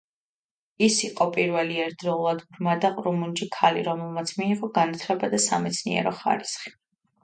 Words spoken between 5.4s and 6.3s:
სამეცნიერო